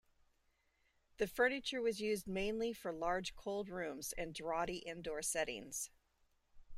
[1.17, 5.91] The furniture was used mainly for large cold rooms and draughty indoor settings.